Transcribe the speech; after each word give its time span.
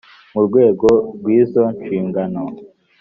mu 0.33 0.41
rwego 0.47 0.87
rw 1.17 1.25
izo 1.39 1.63
nshingano 1.77 2.41